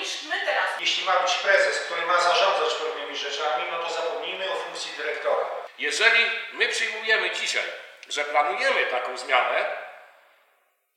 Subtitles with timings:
[0.00, 0.70] niż my teraz.
[0.80, 5.46] Jeśli ma być prezes, który ma zarządzać pewnymi rzeczami, no to zapomnijmy o funkcji dyrektora.
[5.78, 7.64] Jeżeli my przyjmujemy dzisiaj,
[8.08, 9.64] że planujemy taką zmianę,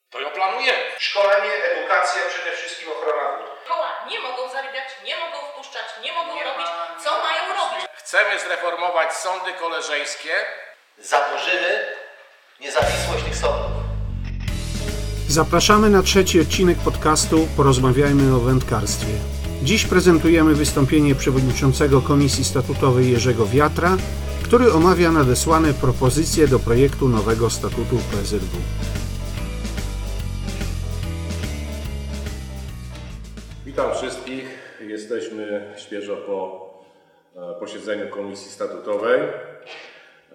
[0.10, 0.84] to ją planujemy.
[1.00, 3.48] Szkolenie, edukacja, przede wszystkim ochrona wód.
[3.68, 6.68] Koła nie mogą zarabiać, nie mogą wpuszczać, nie mogą robić,
[7.04, 7.86] co mają robić.
[7.94, 10.46] Chcemy zreformować sądy koleżeńskie,
[10.98, 11.96] zaburzymy
[12.60, 13.71] niezawisłość tych sądów.
[15.32, 19.14] Zapraszamy na trzeci odcinek podcastu Porozmawiajmy o wędkarstwie.
[19.64, 23.98] Dziś prezentujemy wystąpienie przewodniczącego Komisji Statutowej Jerzego Wiatra,
[24.44, 28.58] który omawia nadesłane propozycje do projektu nowego statutu PZW.
[33.66, 34.46] Witam wszystkich.
[34.88, 36.70] Jesteśmy świeżo po
[37.36, 39.22] e, posiedzeniu Komisji Statutowej.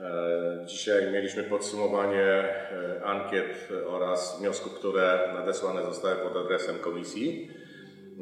[0.00, 7.50] E, Dzisiaj mieliśmy podsumowanie e, ankiet oraz wniosków, które nadesłane zostały pod adresem Komisji.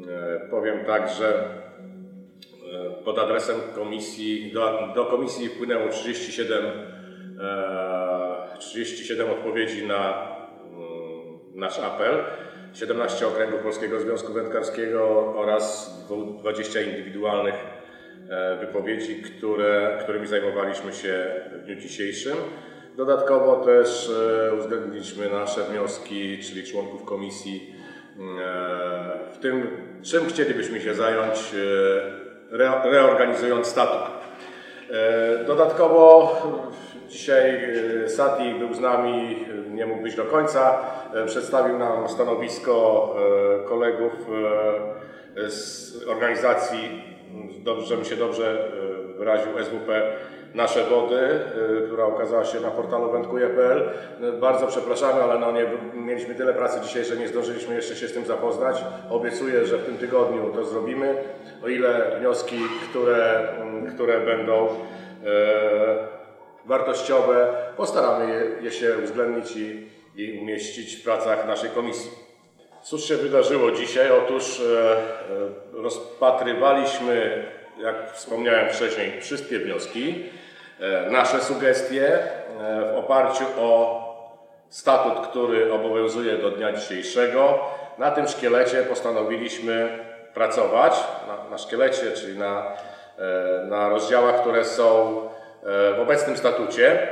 [0.07, 1.49] E, Powiem tak, że
[3.05, 6.65] pod adresem Komisji, do, do Komisji wpłynęło 37,
[7.41, 10.27] e, 37 odpowiedzi na
[10.71, 12.23] mm, nasz apel.
[12.73, 15.95] 17 okręgów Polskiego Związku Wędkarskiego oraz
[16.39, 17.55] 20 indywidualnych
[18.59, 22.37] wypowiedzi, które, którymi zajmowaliśmy się w dniu dzisiejszym.
[22.97, 24.11] Dodatkowo też
[24.49, 27.75] e, uwzględniliśmy nasze wnioski, czyli członków komisji,
[28.19, 28.21] e,
[29.33, 29.67] w tym
[30.03, 31.37] czym chcielibyśmy się zająć,
[32.51, 34.11] e, re- reorganizując statut.
[34.91, 36.35] E, Dodatkowo
[37.09, 37.59] dzisiaj
[38.05, 40.79] e, Sati był z nami, e, nie mógł być do końca.
[41.13, 43.15] E, Przedstawił nam stanowisko
[43.65, 44.13] e, kolegów
[45.37, 47.14] e, z organizacji,
[47.63, 48.69] dobrze, żebym się dobrze
[49.13, 50.17] e, wyraził, SWP
[50.53, 51.41] Nasze Wody, e,
[51.87, 53.89] która ukazała się na portalu wędkuje.pl.
[54.21, 58.07] E, Bardzo przepraszamy, ale no nie, mieliśmy tyle pracy dzisiaj, że nie zdążyliśmy jeszcze się
[58.07, 58.83] z tym zapoznać.
[59.09, 61.15] Obiecuję, że w tym tygodniu to zrobimy.
[61.63, 62.57] O ile wnioski,
[62.89, 63.47] które,
[63.95, 64.67] które będą
[66.65, 72.24] wartościowe, postaramy je, je się uwzględnić i, i umieścić w pracach naszej komisji.
[72.85, 74.11] Cóż się wydarzyło dzisiaj?
[74.11, 77.45] Otóż e, e, rozpatrywaliśmy,
[77.79, 80.29] jak wspomniałem wcześniej, wszystkie wnioski,
[80.79, 82.19] e, nasze sugestie
[82.93, 84.01] w oparciu o
[84.69, 87.59] statut, który obowiązuje do dnia dzisiejszego.
[87.97, 89.99] Na tym szkielecie postanowiliśmy
[90.33, 92.71] pracować, na, na szkielecie, czyli na,
[93.69, 95.21] na rozdziałach, które są
[95.97, 97.07] w obecnym statucie.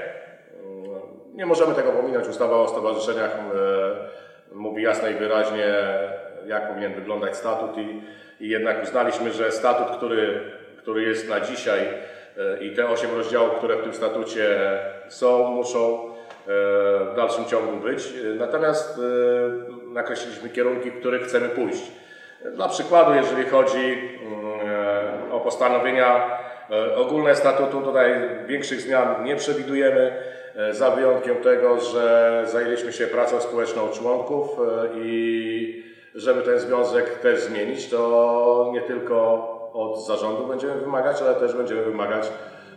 [1.33, 2.27] Nie możemy tego pominąć.
[2.27, 3.31] Ustawa o stowarzyszeniach
[4.53, 5.73] mówi jasno i wyraźnie,
[6.45, 8.01] jak powinien wyglądać statut i,
[8.39, 10.41] i jednak uznaliśmy, że statut, który,
[10.77, 14.59] który jest na dzisiaj e, i te osiem rozdziałów, które w tym statucie
[15.07, 16.11] są, muszą e,
[17.11, 18.05] w dalszym ciągu być.
[18.05, 19.01] E, Natomiast
[19.93, 21.91] nakreśliliśmy kierunki, w których chcemy pójść.
[22.55, 26.37] Dla przykładu, jeżeli chodzi mm, o postanowienia
[26.95, 30.11] ogólne statutu, tutaj większych zmian nie przewidujemy,
[30.71, 35.83] za wyjątkiem tego, że zajęliśmy się pracą społeczną członków e, i
[36.15, 41.83] żeby ten związek też zmienić, to nie tylko od zarządu będziemy wymagać, ale też będziemy
[41.83, 42.31] wymagać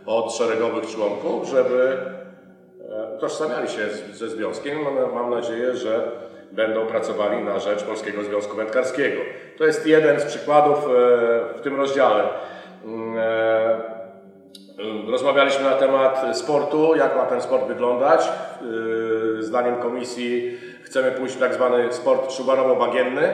[0.05, 1.97] od szeregowych członków, żeby
[2.89, 4.77] e, utożsamiali się ze związkiem.
[5.13, 6.11] Mam, nadzieję, że
[6.51, 9.21] będą pracowali na rzecz Polskiego Związku Wędkarskiego.
[9.57, 10.87] To jest jeden z przykładów e,
[11.57, 12.23] w tym rozdziale.
[14.77, 18.21] E, Rozmawialiśmy na temat sportu, jak ma ten sport wyglądać.
[19.39, 23.33] E, Zdaniem komisji chcemy pójść w tak zwany sport szubarowo-bagienny,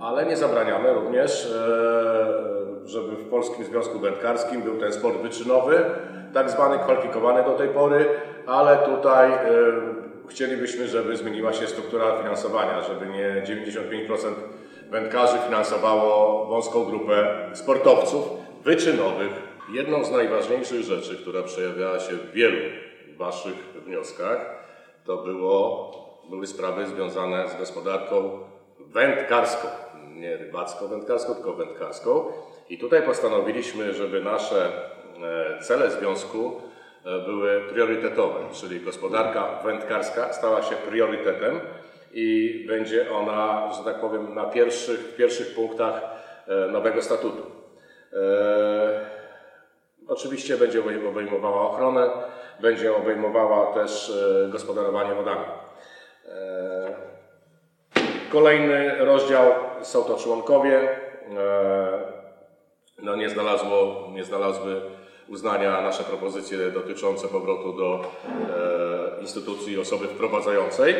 [0.00, 5.84] ale nie zabraniamy również, e, żeby w Polskim Związku Wędkarskim był ten sport wyczynowy,
[6.34, 8.06] tak zwany kwalifikowany do tej pory,
[8.46, 9.30] ale tutaj
[10.28, 14.32] chcielibyśmy, żeby zmieniła się struktura finansowania, żeby nie 95%
[14.90, 18.28] wędkarzy finansowało wąską grupę sportowców
[18.64, 19.47] wyczynowych.
[19.72, 22.58] Jedną z najważniejszych rzeczy, która przejawiała się w wielu
[23.16, 23.54] Waszych
[23.86, 24.64] wnioskach,
[25.04, 25.92] to było,
[26.30, 28.40] były sprawy związane z gospodarką
[28.78, 29.68] wędkarską.
[30.14, 32.24] Nie rybacko-wędkarską, tylko wędkarską.
[32.68, 34.72] I tutaj postanowiliśmy, żeby nasze
[35.22, 36.60] e, cele związku
[37.04, 41.60] e, były priorytetowe, czyli gospodarka wędkarska stała się priorytetem
[42.12, 46.00] i będzie ona, że tak powiem, na pierwszych, pierwszych punktach
[46.46, 47.42] e, nowego statutu.
[50.08, 52.10] Oczywiście będzie obejmowała ochronę,
[52.60, 54.10] będzie obejmowała też
[54.46, 55.44] e, gospodarowanie wodami.
[56.28, 56.94] E,
[58.32, 59.52] Kolejny rozdział
[59.82, 60.90] są to członkowie.
[61.38, 62.18] E,
[63.02, 64.80] No nie, znalazło, nie znalazły
[65.28, 68.00] uznania nasze propozycje dotyczące powrotu do
[69.20, 70.94] instytucji osoby wprowadzającej.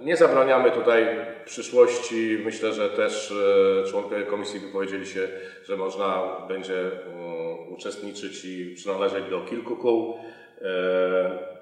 [0.00, 1.06] Nie zabraniamy tutaj
[1.44, 5.28] przyszłości, myślę, że też e, członkowie komisji wypowiedzieli się,
[5.64, 10.18] że można będzie mm, uczestniczyć i przynależeć do kilku kół.
[10.62, 11.56] E,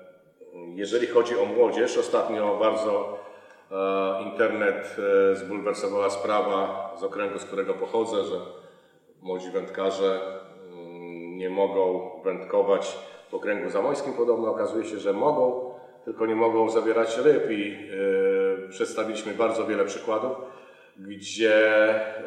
[0.74, 3.18] Jeżeli chodzi o młodzież, ostatnio bardzo
[3.70, 4.96] e, internet
[5.34, 8.36] zbulwersowała sprawa z okręgu, z którego pochodzę, że
[9.22, 10.20] młodzi wędkarze
[10.72, 12.98] mm, nie mogą wędkować
[13.30, 14.12] w okręgu zamojskim.
[14.12, 15.73] Podobno okazuje się, że mogą,
[16.04, 17.88] tylko nie mogą zabierać ryb i
[18.66, 20.32] e, przedstawiliśmy bardzo wiele przykładów,
[20.96, 22.20] gdzie e,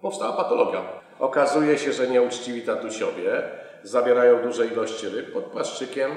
[0.00, 0.82] powstała patologia.
[1.18, 3.42] Okazuje się, że nieuczciwi tatusiowie
[3.82, 6.10] zabierają duże ilości ryb pod płaszczykiem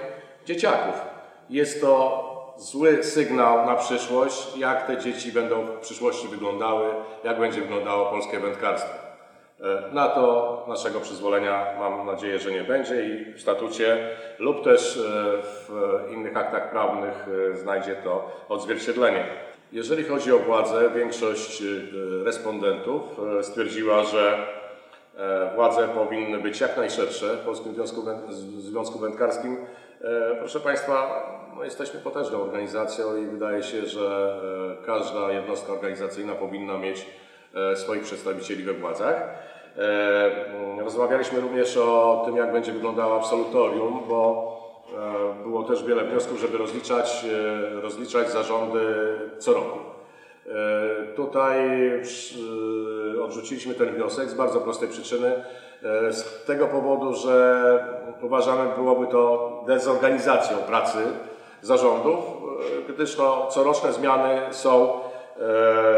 [0.45, 1.01] dzieciaków.
[1.49, 6.89] Jest to zły sygnał na przyszłość, jak te dzieci będą w przyszłości wyglądały,
[7.23, 9.12] jak będzie wyglądało polskie wędkarstwo.
[9.61, 14.09] E, Na to naszego przyzwolenia mam nadzieję, że nie będzie i w statucie
[14.39, 15.01] lub też e,
[15.43, 15.69] w
[16.11, 19.25] innych aktach prawnych e, znajdzie to odzwierciedlenie.
[19.71, 21.63] Jeżeli chodzi o władzę, większość
[22.25, 23.01] respondentów
[23.41, 24.37] stwierdziła, że
[25.55, 29.57] władze powinny być jak najszersze w Polskim Związku, Wę- Związku Wędkarskim.
[30.39, 31.23] Proszę Państwa,
[31.57, 34.35] no jesteśmy potężną organizacją i wydaje się, że
[34.85, 37.05] każda jednostka organizacyjna powinna mieć
[37.75, 39.15] swoich przedstawicieli we władzach.
[39.77, 44.53] E, mm, Rozmawialiśmy również o tym, jak będzie wyglądało absolutorium, bo
[45.39, 47.25] e, było też wiele wniosków, żeby rozliczać,
[47.77, 48.85] e, rozliczać zarządy
[49.39, 49.77] co roku.
[50.47, 51.59] E, Tutaj
[53.23, 55.43] odrzuciliśmy ten wniosek z bardzo prostej przyczyny.
[55.83, 57.79] E, Z tego powodu, że
[58.21, 60.97] uważamy byłoby to dezorganizacją pracy
[61.61, 62.19] zarządów,
[62.89, 64.99] e, gdyż no, coroczne zmiany są,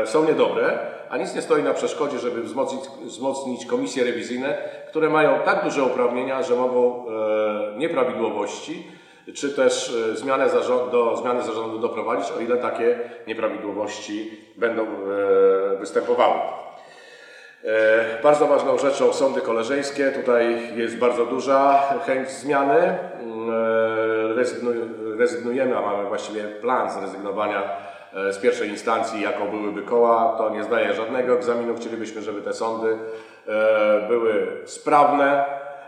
[0.02, 0.80] e, są niedobre,
[1.16, 4.58] a nic nie stoi na przeszkodzie, żeby wzmocnić, wzmocnić komisje rewizyjne,
[4.90, 8.88] które mają tak duże uprawnienia, że mogą e, nieprawidłowości
[9.34, 10.46] czy też e, zmianę
[10.92, 14.88] do zmiany zarządu doprowadzić, o ile takie nieprawidłowości będą e,
[15.80, 16.34] występowały.
[17.64, 20.12] E, Bardzo ważną rzeczą sądy koleżeńskie.
[20.12, 22.78] Tutaj jest bardzo duża chęć zmiany.
[22.78, 27.62] Mm, e, rezygnu- Rezygnujemy, a mamy właściwie plan zrezygnowania
[28.32, 30.36] z pierwszej instancji, jaką byłyby koła.
[30.38, 31.76] To nie zdaje żadnego egzaminu.
[31.76, 32.98] Chcielibyśmy, żeby te sądy
[33.48, 35.46] e, były sprawne,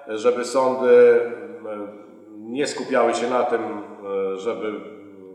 [0.08, 1.22] żeby sądy
[1.66, 1.88] m,
[2.38, 4.74] nie skupiały się na tym, e, żeby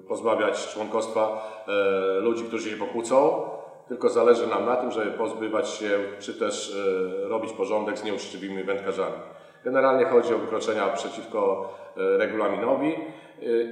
[0.09, 3.43] pozbawiać członkostwa e, ludzi, którzy się pokłócą,
[3.89, 6.77] tylko zależy nam na tym, żeby pozbywać się, czy też
[7.25, 9.17] e, robić porządek z nieuczciwymi wędkarzami.
[9.65, 12.97] Generalnie chodzi o wykroczenia przeciwko e, regulaminowi e,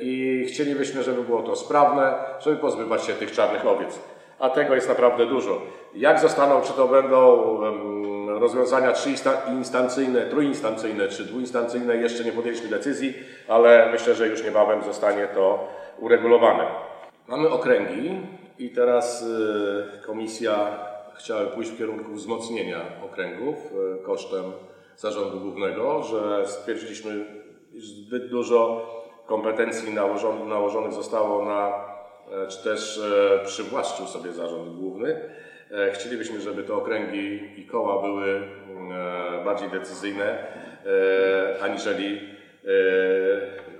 [0.00, 3.98] i chcielibyśmy, żeby było to sprawne, żeby pozbywać się tych czarnych owiec.
[4.38, 5.62] A tego jest naprawdę dużo.
[5.94, 7.44] Jak zostaną, czy to będą
[8.40, 13.14] rozwiązania trzyinstancyjne, trójinstancyjne czy dwuinstancyjne, jeszcze nie podjęliśmy decyzji,
[13.48, 15.68] ale myślę, że już niebawem zostanie to
[15.98, 16.64] uregulowane.
[17.28, 18.20] Mamy okręgi
[18.58, 20.78] i teraz y, komisja
[21.14, 23.56] chciała pójść w kierunku wzmocnienia okręgów
[24.00, 24.44] y, kosztem
[24.96, 27.24] zarządu głównego, że stwierdziliśmy,
[27.78, 28.86] zbyt dużo
[29.30, 31.68] kompetencji nałożonych, nałożonych zostało na,
[32.32, 35.20] e, czy też e, przywłaszczył sobie zarząd główny.
[35.70, 40.46] E, Chcielibyśmy, żeby te okręgi i koła były mm, bardziej decyzyjne
[41.62, 42.20] aniżeli,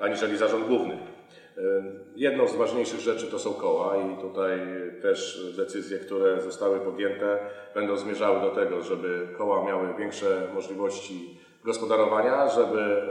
[0.00, 0.99] aniżeli zarząd główny.
[2.17, 4.60] Jedną z ważniejszych rzeczy to są koła i tutaj
[5.03, 7.39] też decyzje, które zostały podjęte
[7.75, 13.03] będą zmierzały do tego, żeby koła miały większe możliwości gospodarowania, żeby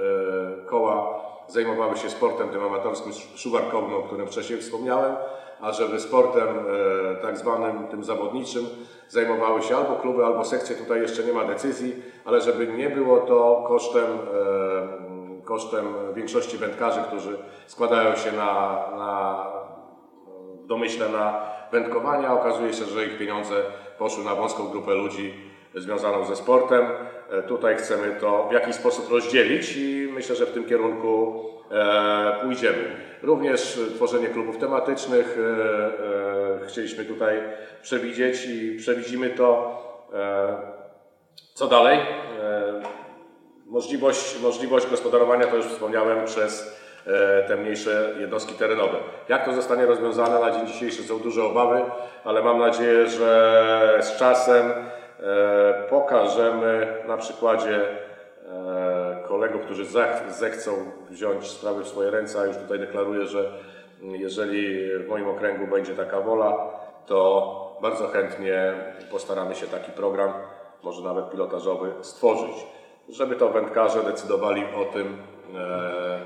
[0.65, 5.15] koła zajmowały się sportem tym amatorskim szuwarkowym, o którym wcześniej wspomniałem,
[5.61, 8.65] a żeby sportem e, tak zwanym tym zawodniczym
[9.07, 13.17] zajmowały się albo kluby, albo sekcje, tutaj jeszcze nie ma decyzji, ale żeby nie było
[13.17, 15.09] to kosztem e,
[15.43, 17.37] kosztem większości wędkarzy, którzy
[17.67, 19.45] składają się na, na
[20.63, 21.41] w domyśle na
[21.71, 22.33] wędkowania.
[22.33, 23.55] Okazuje się, że ich pieniądze
[23.97, 25.33] poszły na wąską grupę ludzi
[25.75, 26.85] związaną ze sportem.
[27.31, 32.35] E, Tutaj chcemy to w jakiś sposób rozdzielić i myślę, że w tym kierunku e,
[32.41, 32.95] pójdziemy.
[33.23, 35.37] Również tworzenie klubów tematycznych
[36.63, 37.41] e, chcieliśmy tutaj
[37.81, 39.79] przewidzieć i przewidzimy to.
[41.53, 41.99] Co dalej?
[43.65, 46.79] Możliwość, możliwość gospodarowania, to już wspomniałem, przez
[47.47, 48.97] te mniejsze jednostki terenowe.
[49.29, 50.39] Jak to zostanie rozwiązane?
[50.39, 51.81] Na dzień dzisiejszy są duże obawy,
[52.23, 54.71] ale mam nadzieję, że z czasem
[55.89, 60.71] pokażemy na przykładzie e, kolegów, którzy zech- zechcą
[61.09, 63.51] wziąć sprawy w swoje ręce, a już tutaj deklaruję, że
[64.01, 66.57] jeżeli w moim okręgu będzie taka wola,
[67.05, 68.73] to bardzo chętnie
[69.11, 70.33] postaramy się taki program,
[70.83, 72.65] może nawet pilotażowy, stworzyć,
[73.09, 75.17] żeby to wędkarze decydowali o tym,
[75.57, 76.19] e,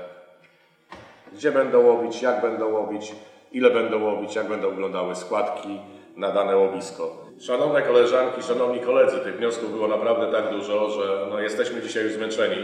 [1.32, 3.14] gdzie będą łowić, jak będą łowić
[3.54, 5.80] ile będą łowić, jak będą wyglądały składki
[6.16, 7.23] na dane łowisko.
[7.46, 12.12] Szanowne koleżanki, szanowni koledzy, tych wniosków było naprawdę tak dużo, że no, jesteśmy dzisiaj już
[12.12, 12.56] zmęczeni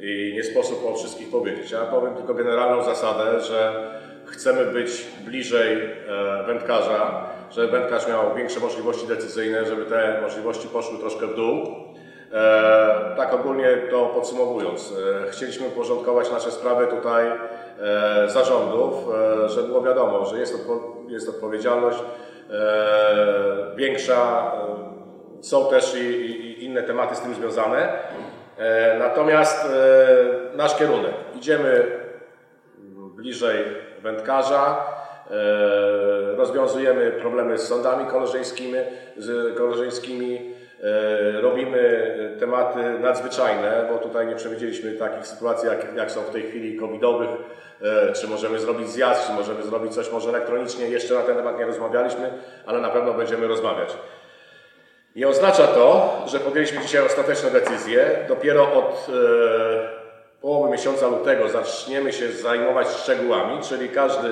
[0.00, 1.70] i nie sposób o wszystkich powiedzieć.
[1.70, 3.90] Ja powiem tylko generalną zasadę, że
[4.26, 10.98] chcemy być bliżej e, wędkarza, żeby wędkarz miał większe możliwości decyzyjne, żeby te możliwości poszły
[10.98, 11.66] troszkę w dół.
[12.32, 14.94] E, tak ogólnie to podsumowując,
[15.26, 18.94] e, chcieliśmy uporządkować nasze sprawy tutaj e, zarządów,
[19.44, 21.98] e, żeby było wiadomo, że jest, odpo jest odpowiedzialność
[23.76, 24.52] większa,
[25.40, 27.88] e, są też i, i, inne tematy z tym związane.
[28.58, 31.84] E, natomiast e, nasz kierunek, idziemy
[33.16, 33.64] bliżej
[34.02, 34.86] wędkarza,
[35.30, 38.78] e, rozwiązujemy problemy z sądami koleżeńskimi,
[39.16, 41.97] z koleżeńskimi e, robimy e,
[42.40, 47.30] tematy nadzwyczajne, bo tutaj nie przewidzieliśmy takich sytuacji, jak, jak są w tej chwili covidowych,
[47.82, 51.58] e, czy możemy zrobić zjazd, czy możemy zrobić coś może elektronicznie, jeszcze na ten temat
[51.58, 52.30] nie rozmawialiśmy,
[52.66, 53.96] ale na pewno będziemy rozmawiać.
[55.16, 58.24] Nie oznacza to, że podjęliśmy dzisiaj ostateczne decyzje.
[58.28, 59.98] Dopiero od e,
[60.40, 64.28] połowy miesiąca lutego zaczniemy się zajmować szczegółami, czyli każdy,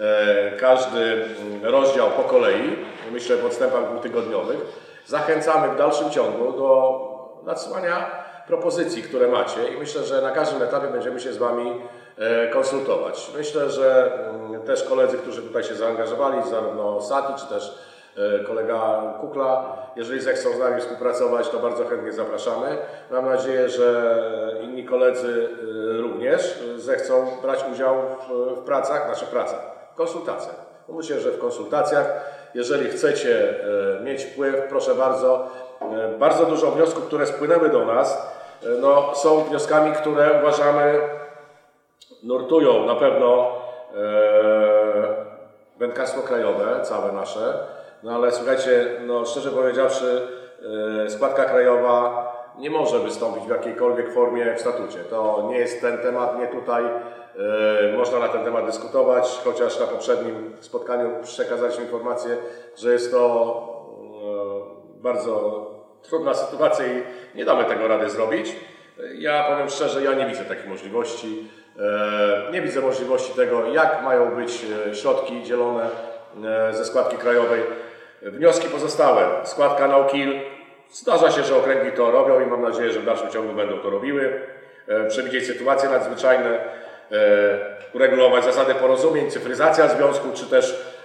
[0.00, 1.24] e, każdy
[1.62, 2.76] rozdział po kolei,
[3.12, 4.58] myślę w odstępach dwutygodniowych.
[5.06, 7.09] Zachęcamy w dalszym ciągu do
[7.44, 8.10] nadsyłania
[8.46, 11.82] propozycji, które macie i myślę, że na każdym etapie będziemy się z Wami
[12.18, 13.30] e, konsultować.
[13.36, 17.78] Myślę, że mm, też koledzy, którzy tutaj się zaangażowali, zarówno Sati, czy też
[18.16, 22.78] e, kolega Kukla, jeżeli zechcą z nami współpracować, to bardzo chętnie zapraszamy.
[23.10, 24.14] Mam nadzieję, że
[24.62, 27.96] inni koledzy e, również zechcą brać udział
[28.56, 29.60] w, pracach, znaczy pracach,
[29.92, 30.70] w konsultacjach.
[30.88, 32.06] Myślę, że w konsultacjach,
[32.54, 33.54] jeżeli chcecie
[34.04, 35.48] mieć wpływ, proszę bardzo,
[36.18, 41.00] bardzo dużo wniosków, które spłynęły do nas, e, no, są wnioskami, które uważamy
[42.22, 43.52] nurtują na pewno
[43.96, 44.00] e,
[45.78, 47.58] wędkarstwo krajowe, całe nasze.
[48.02, 50.28] No ale słuchajcie, no szczerze powiedziawszy,
[51.06, 54.98] e, składka krajowa nie może wystąpić w jakiejkolwiek formie w statucie.
[54.98, 56.84] To nie jest ten temat, nie tutaj.
[56.84, 62.36] E, można na ten temat dyskutować, chociaż na poprzednim spotkaniu przekazaliśmy informację,
[62.76, 63.79] że jest to e,
[65.02, 65.66] bardzo
[66.02, 67.02] trudna sytuacja i
[67.34, 68.56] nie damy tego rady zrobić.
[69.14, 71.48] Ja powiem szczerze, ja nie widzę takiej możliwości.
[71.78, 75.86] E, Nie widzę możliwości tego, jak mają być e, środki dzielone
[76.44, 77.62] e, ze składki krajowej.
[78.22, 79.26] Wnioski pozostałe.
[79.44, 80.40] Składka kill.
[80.90, 83.90] Zdarza się, że okręgi to robią i mam nadzieję, że w dalszym ciągu będą to
[83.90, 84.40] robiły.
[85.08, 86.58] Przewidzieć sytuacje nadzwyczajne,
[87.94, 90.96] uregulować zasady porozumień, cyfryzacja związku, czy też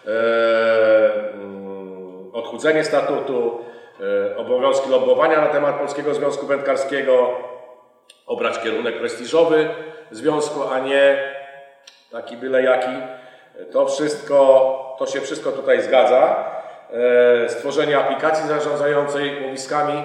[1.34, 3.66] mm, odchudzenie statutu,
[4.38, 7.30] obowiązki lobbowania na temat Polskiego Związku Wędkarskiego,
[8.26, 9.70] obrać kierunek prestiżowy
[10.12, 11.34] związku, a nie
[12.12, 12.92] taki byle jaki.
[13.72, 16.46] To wszystko, to się wszystko tutaj zgadza.
[17.46, 20.04] E, Stworzenie aplikacji zarządzającej łowiskami.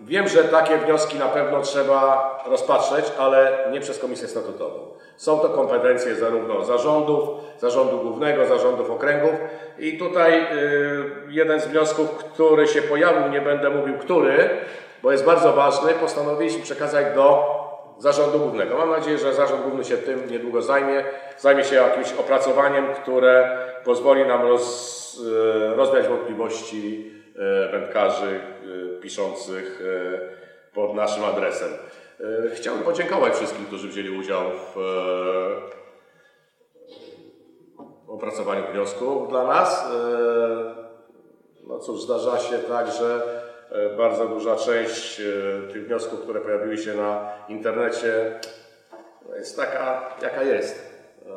[0.00, 4.78] Wiem, że takie wnioski na pewno trzeba rozpatrzeć, ale nie przez Komisję Statutową.
[5.16, 7.28] Są to kompetencje zarówno zarządów,
[7.58, 9.32] zarządu głównego, zarządów okręgów
[9.78, 10.46] i tutaj y,
[11.28, 14.50] jeden z wniosków, który się pojawił, nie będę mówił który,
[15.02, 17.59] bo jest bardzo ważny, postanowiliśmy przekazać do
[18.00, 18.76] Zarządu Głównego.
[18.76, 21.04] Mam nadzieję, że Zarząd Główny się tym niedługo zajmie.
[21.38, 25.20] Zajmie się jakimś opracowaniem, które pozwoli nam roz,
[25.70, 28.40] e, rozwiać wątpliwości e, wędkarzy
[28.96, 29.82] e, piszących
[30.74, 31.68] pod naszym adresem.
[32.54, 34.42] Chciałbym podziękować wszystkim, którzy wzięli udział
[34.74, 34.78] w
[38.08, 39.84] opracowaniu wniosków dla nas.
[41.66, 43.40] No cóż, zdarza się tak, że
[43.96, 48.40] bardzo duża część e, tych wniosków, które pojawiły się na internecie,
[49.28, 51.02] no, jest taka, jaka jest.
[51.26, 51.30] E,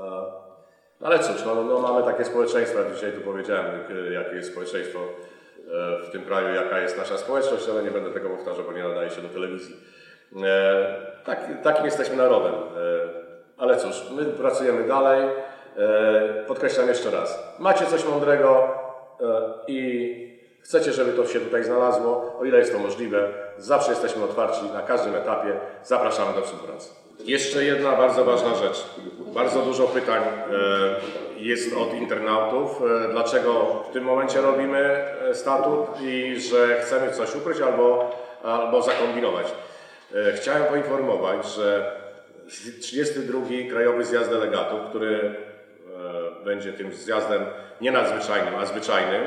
[1.02, 3.66] no Ale cóż, no, no mamy takie społeczeństwo, jak dzisiaj tu powiedziałem,
[4.12, 8.30] jakie- jest społeczeństwo e, w tym kraju, jaka jest nasza społeczność, ale nie będę tego
[8.30, 9.76] powtarzał, bo nie nadaje się do telewizji.
[10.44, 12.54] E, Tak, takim jesteśmy narodem.
[12.54, 12.60] E,
[13.58, 15.30] Ale cóż, my pracujemy dalej.
[15.78, 17.56] E, Podkreślam jeszcze raz.
[17.60, 18.68] Macie coś mądrego
[19.22, 24.24] e, i chcecie, żeby to się tutaj znalazło, o ile jest to możliwe, zawsze jesteśmy
[24.24, 25.54] otwarci na każdym etapie.
[25.84, 26.90] Zapraszamy do współpracy.
[27.20, 28.86] Jeszcze jedna bardzo ważna rzecz.
[29.34, 30.54] Bardzo dużo pytań e,
[31.38, 37.36] jest od internautów, e, dlaczego w tym momencie robimy e, statut i że chcemy coś
[37.36, 39.48] ukryć albo, albo zakombinować.
[40.36, 41.96] Chciałem poinformować, że
[42.82, 43.40] 32.
[43.70, 45.36] Krajowy Zjazd Delegatów, który
[46.46, 47.46] będzie tym zjazdem
[47.82, 49.22] nie nadzwyczajnym, a zwyczajnym,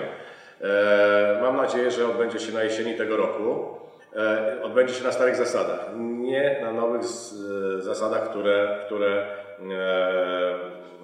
[1.42, 3.66] mam nadzieję, że odbędzie się na jesieni tego roku.
[4.16, 9.26] E, Odbędzie się na starych zasadach, nie na nowych e, zasadach, które, które e,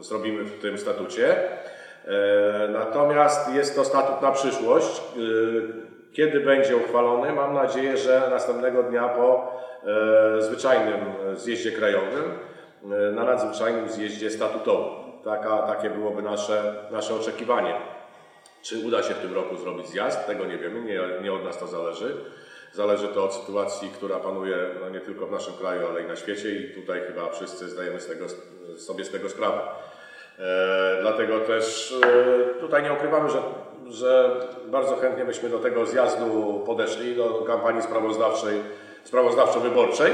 [0.01, 1.35] zrobimy w tym statucie.
[1.35, 4.99] E, Natomiast jest to statut na przyszłość.
[4.99, 7.33] E, Kiedy będzie uchwalony?
[7.33, 9.53] Mam nadzieję, że następnego dnia po
[10.39, 11.01] e, zwyczajnym
[11.35, 12.25] zjeździe krajowym,
[12.85, 14.93] e, na nadzwyczajnym zjeździe statutowym.
[15.25, 17.75] Taka, takie byłoby nasze, nasze oczekiwanie.
[18.63, 20.27] Czy uda się w tym roku zrobić zjazd?
[20.27, 22.17] Tego nie wiemy, nie, nie od nas to zależy.
[22.73, 26.17] Zależy to od sytuacji, która panuje no, nie tylko w naszym kraju, ale i na
[26.17, 28.27] świecie i tutaj chyba wszyscy zdajemy z tego,
[28.77, 29.61] sobie z tego sprawę.
[30.39, 33.39] E, dlatego też e, tutaj nie ukrywamy, że,
[33.89, 38.63] że bardzo chętnie byśmy do tego zjazdu podeszli, do kampanii sprawozdawczej,
[39.05, 40.11] sprawozdawczo-wyborczej.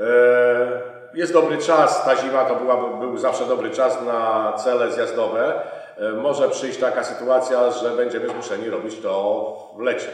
[0.00, 5.60] E, jest dobry czas, ta zima to była, był zawsze dobry czas na cele zjazdowe.
[5.98, 10.08] E, Może przyjść taka sytuacja, że będziemy zmuszeni robić to w lecie.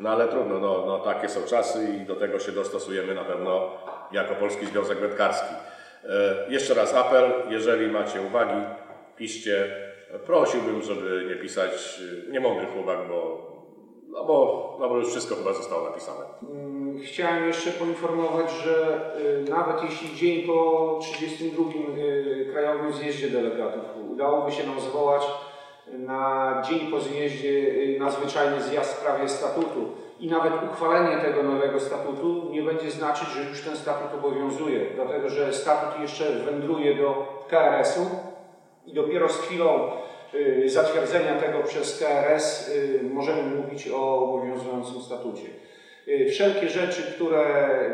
[0.00, 3.70] No ale trudno, no, no takie są czasy i do tego się dostosujemy na pewno
[4.12, 5.54] jako Polski Związek Wędkarski.
[6.04, 6.08] E,
[6.52, 8.60] Jeszcze raz apel, jeżeli macie uwagi,
[9.16, 9.88] piszcie.
[10.26, 13.47] Prosiłbym, żeby nie pisać e, niemądrych uwag, bo,
[14.08, 16.24] no bo, no bo już wszystko chyba zostało napisane.
[16.50, 19.00] Mm, Chciałem jeszcze poinformować, że
[19.46, 21.64] y, nawet jeśli dzień po 32
[21.98, 25.22] y, Krajowym Zjeździe Delegatów udałoby się nam zwołać
[25.92, 31.80] na dzień po zjeździe y, nadzwyczajny zjazd w sprawie statutu i nawet uchwalenie tego nowego
[31.80, 37.26] statutu nie będzie znaczyć, że już ten statut obowiązuje, dlatego że statut jeszcze wędruje do
[37.48, 38.06] KRS-u
[38.86, 39.90] i dopiero z chwilą y,
[40.66, 45.46] zatwierdzenia tego przez KRS y, możemy mówić o obowiązującym statucie.
[46.08, 47.44] Y, Wszelkie rzeczy, które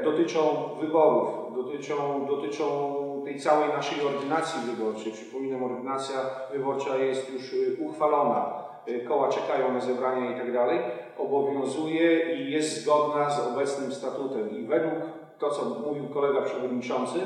[0.05, 6.17] dotyczą wyborów, dotyczą, dotyczą tej całej naszej ordynacji wyborczej, przypominam, ordynacja
[6.53, 8.53] wyborcza jest już y, uchwalona,
[8.89, 10.79] y, koła czekają na zebrania i tak dalej,
[11.19, 14.51] obowiązuje i jest zgodna z obecnym statutem.
[14.51, 14.95] I według
[15.39, 17.19] to, co mówił kolega przewodniczący,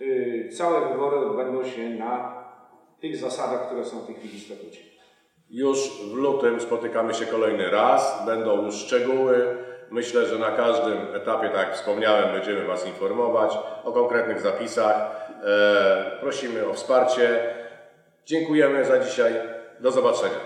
[0.00, 2.41] y, całe wybory odbędą się na
[3.02, 4.80] tych zasadach, które są w tej chwili w statucie.
[5.50, 5.78] Już
[6.12, 9.56] w lutym spotykamy się kolejny raz, będą już szczegóły.
[9.90, 14.96] Myślę, że na każdym etapie, tak jak wspomniałem, będziemy Was informować o konkretnych zapisach.
[15.44, 17.54] E, prosimy o wsparcie.
[18.26, 19.34] Dziękujemy za dzisiaj.
[19.80, 20.40] Do zobaczenia.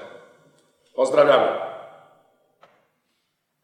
[0.94, 1.65] Pozdrawiamy.